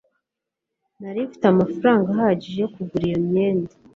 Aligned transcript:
nari 1.01 1.19
mfite 1.27 1.45
amafaranga 1.53 2.07
ahagije 2.13 2.57
yo 2.63 2.69
kugura 2.75 3.03
iyo 3.09 3.19
myenda 3.27 3.73